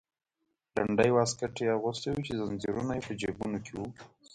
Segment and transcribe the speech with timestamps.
[0.75, 3.87] لنډی واسکټ یې اغوستی و چې زنځیرونه یې په جیبونو کې وو.